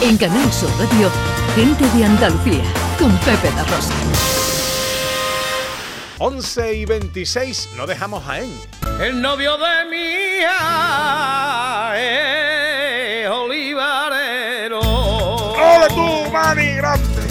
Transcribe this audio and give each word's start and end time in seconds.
En 0.00 0.16
Canal 0.18 0.52
Sur 0.52 0.70
Radio, 0.78 1.10
Gente 1.54 1.84
de 1.96 2.04
Andalucía, 2.04 2.62
con 2.98 3.16
Pepe 3.18 3.50
La 3.56 3.64
Rosa. 3.64 3.94
11 6.18 6.74
y 6.74 6.84
26, 6.84 7.70
no 7.76 7.86
dejamos 7.86 8.22
Jaén. 8.24 8.50
El 9.00 9.20
novio 9.20 9.56
de 9.56 9.84
mi 9.90 9.96
hija 10.42 11.92
es 11.98 13.28
olivarero. 13.28 14.80
¡Ole 14.80 15.88
tú, 15.88 16.30
mani 16.30 16.74
grande! 16.76 17.22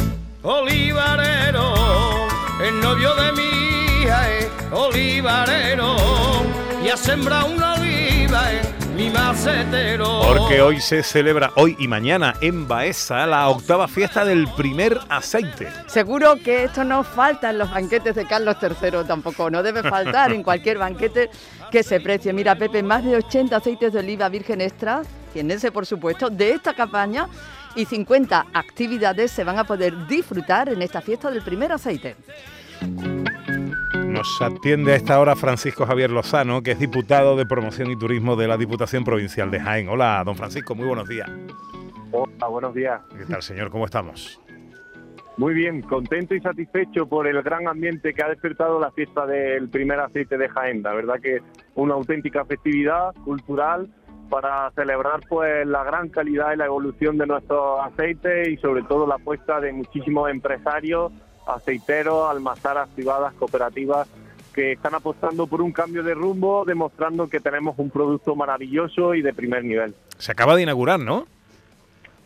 Olivarero, 0.43 2.27
el 2.61 2.79
novio 2.82 3.16
de 3.16 3.32
mi 3.32 4.04
hija 4.04 4.29
es 4.32 4.47
olivarero. 4.71 5.95
Y 6.84 6.89
ha 6.89 6.97
sembrado 6.97 7.47
una 7.47 7.75
oliva 7.75 8.52
en 8.52 8.84
mi 8.96 9.09
macetero. 9.09 10.21
Porque 10.25 10.62
hoy 10.62 10.80
se 10.80 11.04
celebra, 11.04 11.52
hoy 11.55 11.76
y 11.80 11.88
mañana, 11.88 12.34
en 12.40 12.67
Baeza, 12.67 13.27
la 13.27 13.49
octava 13.49 13.88
fiesta 13.88 14.23
del 14.23 14.48
primer 14.55 14.98
aceite. 15.09 15.68
Seguro 15.88 16.38
que 16.38 16.63
esto 16.63 16.84
no 16.84 17.04
falta 17.04 17.49
en 17.49 17.58
los 17.58 17.70
banquetes 17.70 18.16
de 18.16 18.26
Carlos 18.26 18.55
III 18.62 19.04
tampoco, 19.05 19.49
no 19.49 19.62
debe 19.63 19.84
faltar 19.84 20.31
en 20.31 20.44
cualquier 20.44 20.77
banquete 20.77 21.30
que 21.71 21.84
se 21.84 21.99
precie. 21.99 22.31
Mira, 22.31 22.55
Pepe, 22.55 22.81
más 22.84 23.04
de 23.04 23.18
80 23.18 23.55
aceites 23.55 23.91
de 23.91 23.99
oliva 23.99 24.30
virgen 24.30 24.62
extra, 24.62 25.02
tiéndense 25.34 25.71
por 25.71 25.85
supuesto, 25.85 26.30
de 26.30 26.52
esta 26.52 26.73
campaña 26.73 27.27
y 27.76 27.85
50 27.85 28.48
actividades 28.54 29.32
se 29.32 29.43
van 29.43 29.59
a 29.59 29.66
poder 29.66 30.07
disfrutar 30.07 30.70
en 30.70 30.82
esta 30.82 31.02
fiesta 31.02 31.30
del 31.30 31.41
primer 31.41 31.73
aceite. 31.73 32.16
Nos 34.16 34.42
atiende 34.42 34.94
a 34.94 34.96
esta 34.96 35.20
hora 35.20 35.36
Francisco 35.36 35.86
Javier 35.86 36.10
Lozano, 36.10 36.64
que 36.64 36.72
es 36.72 36.80
diputado 36.80 37.36
de 37.36 37.46
Promoción 37.46 37.92
y 37.92 37.98
Turismo 37.98 38.38
de 38.38 38.48
la 38.48 38.55
Diputación 38.55 39.04
Provincial 39.04 39.52
de 39.52 39.60
Jaén. 39.60 39.90
Hola, 39.90 40.24
don 40.26 40.38
Francisco, 40.38 40.74
muy 40.74 40.88
buenos 40.88 41.10
días. 41.10 41.30
Hola, 42.14 42.48
buenos 42.48 42.74
días. 42.74 43.02
¿Qué 43.18 43.26
tal, 43.26 43.41
señor? 43.41 43.70
¿Cómo 43.70 43.84
estamos? 43.84 44.40
Muy 45.35 45.54
bien, 45.54 45.82
contento 45.82 46.34
y 46.34 46.40
satisfecho 46.40 47.05
por 47.07 47.27
el 47.27 47.44
gran 47.44 47.68
ambiente 47.68 48.13
que 48.13 48.24
ha 48.24 48.30
despertado 48.30 48.80
la 48.80 48.90
fiesta 48.91 49.26
del 49.26 49.68
primer 49.68 49.99
aceite 49.99 50.38
de 50.38 50.48
Jaén. 50.48 50.82
La 50.82 50.94
verdad 50.94 51.16
que 51.22 51.41
una 51.76 51.96
auténtica 51.96 52.46
festividad 52.46 53.13
cultural 53.26 53.90
para 54.29 54.72
celebrar 54.76 55.20
pues 55.27 55.68
la 55.68 55.84
gran 55.84 56.07
calidad 56.07 56.54
y 56.54 56.55
la 56.55 56.68
evolución 56.68 57.18
de 57.18 57.27
nuestros 57.27 57.82
aceites 57.84 58.48
y 58.48 58.55
sobre 58.57 58.84
todo 58.84 59.05
la 59.07 59.16
apuesta 59.16 59.60
de 59.60 59.74
muchísimos 59.74 60.29
empresarios, 60.29 61.12
aceiteros, 61.46 62.29
almazaras 62.29 62.90
privadas, 62.90 63.34
cooperativas 63.34 64.07
que 64.53 64.72
están 64.72 64.96
apostando 64.96 65.47
por 65.47 65.62
un 65.62 65.74
cambio 65.74 66.01
de 66.01 66.13
rumbo, 66.13 66.63
demostrando 66.66 67.28
que 67.28 67.41
tenemos 67.41 67.78
un 67.78 67.90
producto 67.90 68.35
maravilloso 68.35 69.13
y 69.13 69.22
de 69.22 69.34
primer 69.34 69.66
nivel. 69.66 69.94
Se 70.18 70.31
acaba 70.31 70.56
de 70.56 70.63
inaugurar, 70.63 71.00
¿no? 71.00 71.28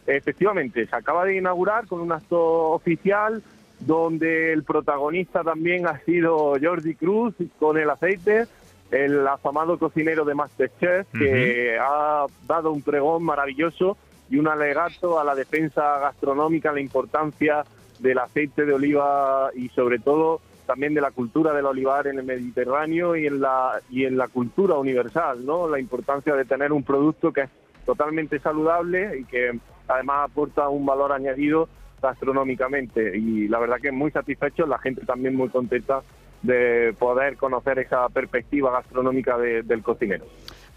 Efectivamente, 0.06 0.86
se 0.86 0.96
acaba 0.96 1.26
de 1.26 1.38
inaugurar 1.38 1.88
con 1.88 2.02
un 2.02 2.12
acto 2.12 2.70
oficial 2.72 3.42
donde 3.80 4.54
el 4.54 4.64
protagonista 4.64 5.44
también 5.44 5.88
ha 5.88 6.00
sido 6.00 6.54
Jordi 6.62 6.96
Cruz 6.96 7.34
con 7.58 7.78
el 7.78 7.90
aceite, 7.90 8.46
el 8.92 9.28
afamado 9.28 9.80
cocinero 9.80 10.26
de 10.26 10.36
Masterchef, 10.36 11.08
que 11.12 11.78
ha 11.80 12.26
dado 12.48 12.72
un 12.72 12.82
pregón 12.82 13.24
maravilloso 13.24 13.98
y 14.30 14.38
un 14.38 14.48
alegato 14.48 15.20
a 15.20 15.24
la 15.24 15.36
defensa 15.36 16.00
gastronómica, 16.00 16.72
la 16.72 16.82
importancia 16.82 17.64
del 18.00 18.18
aceite 18.20 18.66
de 18.66 18.74
oliva 18.74 19.50
y 19.56 19.70
sobre 19.70 20.00
todo 20.00 20.42
también 20.66 20.94
de 20.94 21.02
la 21.02 21.12
cultura 21.12 21.54
del 21.54 21.66
olivar 21.66 22.08
en 22.08 22.20
el 22.20 22.26
Mediterráneo 22.26 23.16
y 23.16 23.26
en 23.26 23.42
la 23.42 23.82
y 23.90 24.06
en 24.06 24.18
la 24.18 24.28
cultura 24.28 24.76
universal, 24.76 25.46
¿no? 25.46 25.68
La 25.68 25.80
importancia 25.80 26.36
de 26.36 26.46
tener 26.46 26.72
un 26.72 26.84
producto 26.84 27.34
que 27.34 27.42
es 27.42 27.50
totalmente 27.86 28.40
saludable 28.40 29.20
y 29.20 29.24
que 29.26 29.60
además 29.88 30.30
aporta 30.30 30.70
un 30.70 30.86
valor 30.86 31.12
añadido 31.12 31.68
gastronómicamente 32.02 33.18
y 33.18 33.48
la 33.48 33.60
verdad 33.60 33.78
que 33.82 33.92
muy 33.92 34.12
satisfecho, 34.12 34.68
la 34.68 34.78
gente 34.78 35.06
también 35.06 35.36
muy 35.36 35.50
contenta 35.50 36.02
de 36.44 36.94
poder 36.98 37.36
conocer 37.36 37.80
esa 37.80 38.08
perspectiva 38.10 38.72
gastronómica 38.72 39.38
del 39.38 39.84
cocinero. 39.84 40.26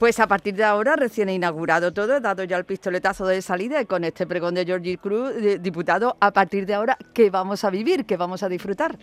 Pues 0.03 0.19
a 0.19 0.27
partir 0.27 0.57
de 0.57 0.65
ahora, 0.65 0.97
recién 0.97 1.29
inaugurado 1.29 1.93
todo, 1.93 2.19
dado 2.19 2.43
ya 2.43 2.57
el 2.57 2.65
pistoletazo 2.65 3.25
de 3.25 3.41
salida 3.41 3.81
y 3.81 3.87
con 3.87 4.03
este 4.03 4.27
pregón 4.27 4.53
de 4.53 4.65
Georgie 4.65 4.99
Cruz, 4.99 5.33
diputado, 5.61 6.17
a 6.19 6.33
partir 6.33 6.67
de 6.67 6.75
ahora, 6.75 6.99
¿qué 7.15 7.31
vamos 7.31 7.63
a 7.63 7.71
vivir? 7.71 8.05
¿Qué 8.05 8.17
vamos 8.17 8.43
a 8.43 8.49
disfrutar? 8.49 8.99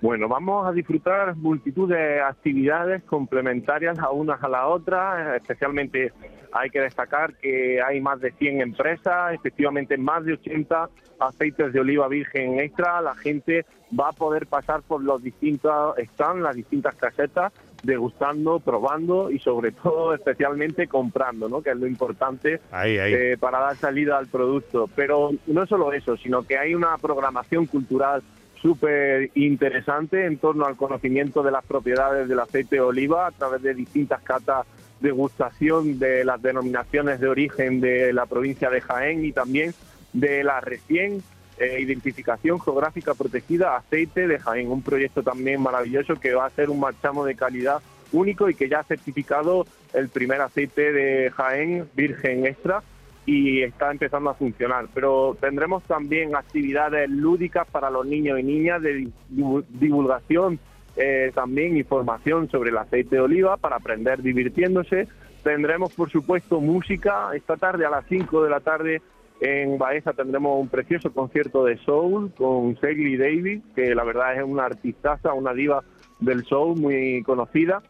Bueno, 0.00 0.26
vamos 0.26 0.66
a 0.66 0.72
disfrutar 0.72 1.36
multitud 1.36 1.86
de 1.90 2.18
actividades 2.22 3.02
complementarias 3.02 3.98
a 3.98 4.10
unas 4.10 4.42
a 4.42 4.48
la 4.48 4.68
otra, 4.68 5.36
especialmente 5.36 6.14
hay 6.50 6.70
que 6.70 6.80
destacar 6.80 7.34
que 7.34 7.82
hay 7.82 8.00
más 8.00 8.20
de 8.20 8.32
100 8.32 8.62
empresas, 8.62 9.34
efectivamente 9.34 9.98
más 9.98 10.24
de 10.24 10.32
80 10.32 10.88
aceites 11.18 11.74
de 11.74 11.80
oliva 11.80 12.08
virgen 12.08 12.58
extra, 12.58 13.02
la 13.02 13.14
gente 13.14 13.66
va 13.98 14.08
a 14.08 14.12
poder 14.12 14.46
pasar 14.46 14.80
por 14.80 15.02
los 15.02 15.22
distintos 15.22 15.94
stands, 15.98 16.42
las 16.42 16.56
distintas 16.56 16.94
casetas, 16.94 17.52
degustando, 17.82 18.60
probando 18.60 19.30
y 19.30 19.38
sobre 19.38 19.72
todo 19.72 20.14
especialmente 20.14 20.86
comprando, 20.86 21.48
¿no? 21.48 21.62
que 21.62 21.70
es 21.70 21.76
lo 21.76 21.86
importante 21.86 22.60
eh, 22.72 23.36
para 23.38 23.60
dar 23.60 23.76
salida 23.76 24.18
al 24.18 24.26
producto. 24.26 24.88
Pero 24.94 25.30
no 25.46 25.66
solo 25.66 25.92
eso, 25.92 26.16
sino 26.16 26.42
que 26.42 26.58
hay 26.58 26.74
una 26.74 26.96
programación 26.98 27.66
cultural 27.66 28.22
súper 28.60 29.30
interesante 29.34 30.26
en 30.26 30.36
torno 30.36 30.66
al 30.66 30.76
conocimiento 30.76 31.42
de 31.42 31.50
las 31.50 31.64
propiedades 31.64 32.28
del 32.28 32.40
aceite 32.40 32.76
de 32.76 32.82
oliva 32.82 33.26
a 33.26 33.30
través 33.30 33.62
de 33.62 33.74
distintas 33.74 34.22
catas 34.22 34.66
de 35.00 35.10
gustación 35.12 35.98
de 35.98 36.24
las 36.24 36.42
denominaciones 36.42 37.20
de 37.20 37.28
origen 37.28 37.80
de 37.80 38.12
la 38.12 38.26
provincia 38.26 38.68
de 38.68 38.82
Jaén 38.82 39.24
y 39.24 39.32
también 39.32 39.72
de 40.12 40.44
la 40.44 40.60
recién 40.60 41.22
eh, 41.60 41.78
identificación 41.78 42.58
geográfica 42.58 43.12
protegida 43.12 43.76
aceite 43.76 44.26
de 44.26 44.38
Jaén, 44.38 44.70
un 44.70 44.80
proyecto 44.80 45.22
también 45.22 45.60
maravilloso 45.60 46.18
que 46.18 46.32
va 46.32 46.46
a 46.46 46.50
ser 46.50 46.70
un 46.70 46.80
marchamo 46.80 47.26
de 47.26 47.34
calidad 47.34 47.82
único 48.12 48.48
y 48.48 48.54
que 48.54 48.68
ya 48.68 48.80
ha 48.80 48.84
certificado 48.84 49.66
el 49.92 50.08
primer 50.08 50.40
aceite 50.40 50.90
de 50.90 51.30
Jaén 51.30 51.86
virgen 51.94 52.46
extra 52.46 52.82
y 53.26 53.60
está 53.60 53.90
empezando 53.90 54.30
a 54.30 54.34
funcionar. 54.34 54.86
Pero 54.94 55.36
tendremos 55.38 55.82
también 55.82 56.34
actividades 56.34 57.10
lúdicas 57.10 57.68
para 57.70 57.90
los 57.90 58.06
niños 58.06 58.40
y 58.40 58.42
niñas 58.42 58.80
de 58.80 59.08
divulgación, 59.28 60.58
eh, 60.96 61.30
también 61.34 61.76
información 61.76 62.48
sobre 62.48 62.70
el 62.70 62.78
aceite 62.78 63.16
de 63.16 63.20
oliva 63.20 63.58
para 63.58 63.76
aprender 63.76 64.22
divirtiéndose. 64.22 65.08
Tendremos, 65.44 65.92
por 65.92 66.10
supuesto, 66.10 66.58
música. 66.60 67.30
Esta 67.34 67.58
tarde 67.58 67.84
a 67.84 67.90
las 67.90 68.06
5 68.08 68.42
de 68.44 68.50
la 68.50 68.60
tarde 68.60 69.02
en 69.40 69.78
Baeza 69.78 70.12
tendremos 70.12 70.60
un 70.60 70.68
precioso 70.68 71.12
concierto 71.12 71.64
de 71.64 71.78
soul 71.78 72.32
con 72.36 72.78
Segly 72.80 73.16
Davis, 73.16 73.62
que 73.74 73.94
la 73.94 74.04
verdad 74.04 74.36
es 74.36 74.44
una 74.44 74.66
artistaza, 74.66 75.32
una 75.32 75.54
diva 75.54 75.82
del 76.18 76.44
soul 76.44 76.78
muy 76.78 77.22
conocida. 77.22 77.82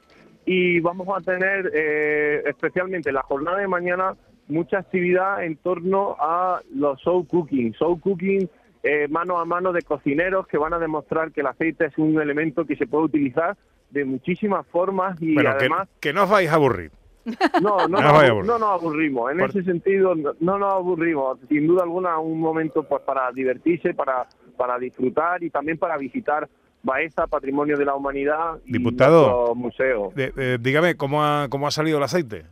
Y 0.47 0.81
vamos 0.81 1.09
a 1.09 1.21
tener 1.21 1.71
eh, 1.75 2.43
especialmente 2.47 3.13
la 3.13 3.23
jornada 3.23 3.59
de 3.59 3.69
mañana 3.69 4.15
mucha 4.49 4.79
actividad 4.79 5.45
en 5.45 5.57
torno 5.57 6.17
a 6.19 6.61
los 6.75 7.01
soul 7.01 7.27
cooking. 7.27 7.75
Soul 7.75 8.01
cooking 8.01 8.49
eh, 8.83 9.09
mano 9.09 9.39
a 9.39 9.45
mano 9.45 9.73
de 9.73 9.83
cocineros 9.83 10.47
que 10.47 10.57
van 10.57 10.73
a 10.73 10.79
demostrar 10.79 11.33
que 11.33 11.41
el 11.41 11.49
aceite 11.49 11.87
es 11.87 11.99
un 11.99 12.21
elemento 12.21 12.65
que 12.65 12.77
se 12.77 12.87
puede 12.87 13.05
utilizar 13.05 13.57
de 13.91 14.05
muchísimas 14.05 14.67
formas 14.69 15.21
y 15.21 15.37
además... 15.45 15.89
Que, 16.01 16.13
no 16.13 16.25
os 16.25 16.31
vais 16.31 16.51
a 16.51 16.55
aburrir. 16.55 16.91
No, 17.63 17.87
no, 17.87 18.01
no, 18.01 18.43
no, 18.43 18.59
nos 18.59 18.81
aburrimos. 18.81 19.33
En 19.33 19.41
ese 19.41 19.63
sentido, 19.63 20.15
no, 20.15 20.59
nos 20.59 20.75
aburrimos. 20.75 21.39
Sin 21.49 21.67
duda 21.67 21.83
alguna, 21.83 22.19
un 22.19 22.41
momento 22.41 22.83
pues 22.83 23.03
para 23.03 23.31
divertirse, 23.33 23.95
para, 23.95 24.27
para 24.57 24.79
disfrutar 24.79 25.43
y 25.43 25.51
también 25.51 25.79
para 25.79 25.97
visitar 25.97 26.49
Baeza, 26.83 27.27
Patrimonio 27.27 27.77
de 27.77 27.85
la 27.85 27.95
Humanidad 27.95 28.59
y 28.65 28.73
Diputado, 28.73 29.55
museo. 29.55 30.13
dígame, 30.61 30.97
¿cómo 30.97 31.23
ha, 31.23 31.49
¿cómo 31.51 31.67
ha 31.67 31.71
salido 31.71 31.99
el 31.99 32.05
aceite? 32.05 32.47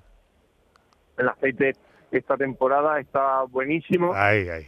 El 1.16 1.28
aceite 1.28 1.72
esta 2.10 2.36
temporada 2.36 3.00
está 3.00 3.42
buenísimo 3.44 4.14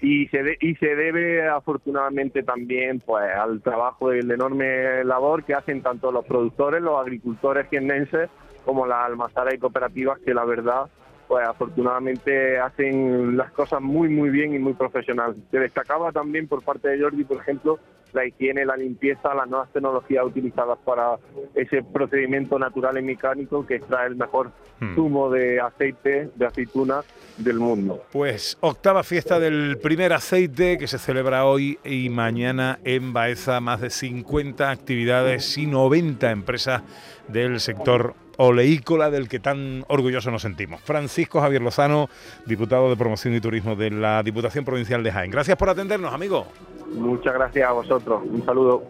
y 0.02 0.26
se 0.28 0.56
y 0.60 0.74
se 0.74 0.94
debe 0.94 1.48
afortunadamente 1.48 2.42
también 2.42 3.00
pues 3.00 3.24
al 3.34 3.62
trabajo 3.62 4.12
y 4.12 4.20
la 4.22 4.34
enorme 4.34 5.04
labor 5.04 5.44
que 5.44 5.54
hacen 5.54 5.82
tanto 5.82 6.12
los 6.12 6.26
productores, 6.26 6.82
los 6.82 7.00
agricultores 7.00 7.66
jiennenses 7.70 8.28
como 8.64 8.86
las 8.86 9.06
almazaras 9.06 9.54
y 9.54 9.58
cooperativas 9.58 10.18
que 10.20 10.34
la 10.34 10.44
verdad 10.44 10.88
pues 11.30 11.46
afortunadamente 11.46 12.58
hacen 12.58 13.36
las 13.36 13.52
cosas 13.52 13.80
muy 13.80 14.08
muy 14.08 14.30
bien 14.30 14.52
y 14.52 14.58
muy 14.58 14.72
profesional. 14.72 15.36
Se 15.52 15.60
destacaba 15.60 16.10
también 16.10 16.48
por 16.48 16.60
parte 16.64 16.88
de 16.88 17.00
Jordi, 17.00 17.22
por 17.22 17.36
ejemplo, 17.36 17.78
la 18.12 18.26
higiene, 18.26 18.64
la 18.64 18.76
limpieza, 18.76 19.34
las 19.34 19.48
nuevas 19.48 19.72
tecnologías 19.72 20.24
utilizadas 20.24 20.78
para 20.84 21.18
ese 21.54 21.82
procedimiento 21.82 22.58
natural 22.58 22.98
y 22.98 23.02
mecánico 23.02 23.64
que 23.66 23.76
extrae 23.76 24.08
el 24.08 24.16
mejor 24.16 24.50
hmm. 24.80 24.94
zumo 24.94 25.30
de 25.30 25.60
aceite, 25.60 26.30
de 26.34 26.46
aceituna 26.46 27.02
del 27.36 27.58
mundo. 27.58 28.02
Pues 28.12 28.58
octava 28.60 29.02
fiesta 29.02 29.38
del 29.38 29.78
primer 29.78 30.12
aceite 30.12 30.78
que 30.78 30.86
se 30.86 30.98
celebra 30.98 31.44
hoy 31.44 31.78
y 31.84 32.08
mañana 32.08 32.80
en 32.84 33.12
Baeza, 33.12 33.60
más 33.60 33.80
de 33.80 33.90
50 33.90 34.70
actividades 34.70 35.56
y 35.56 35.66
90 35.66 36.30
empresas 36.30 36.82
del 37.28 37.60
sector 37.60 38.14
oleícola 38.42 39.10
del 39.10 39.28
que 39.28 39.38
tan 39.38 39.84
orgulloso 39.88 40.30
nos 40.30 40.40
sentimos. 40.40 40.80
Francisco 40.80 41.42
Javier 41.42 41.60
Lozano, 41.60 42.08
diputado 42.46 42.88
de 42.88 42.96
Promoción 42.96 43.34
y 43.34 43.40
Turismo 43.40 43.76
de 43.76 43.90
la 43.90 44.22
Diputación 44.22 44.64
Provincial 44.64 45.02
de 45.02 45.12
Jaén. 45.12 45.30
Gracias 45.30 45.58
por 45.58 45.68
atendernos, 45.68 46.12
amigo. 46.14 46.46
Muchas 46.94 47.34
gracias 47.34 47.68
a 47.68 47.72
vosotros. 47.72 48.22
Un 48.24 48.42
saludo. 48.44 48.82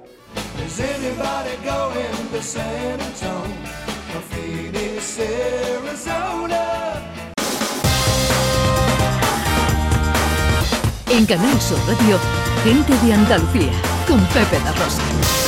En 11.10 11.26
Canal 11.26 11.60
Sur 11.60 11.78
Radio, 11.88 12.18
gente 12.62 12.92
de 13.04 13.14
Andalucía, 13.14 13.72
con 14.06 14.20
Pepe 14.26 14.62
La 14.64 14.70
Rosa. 14.72 15.39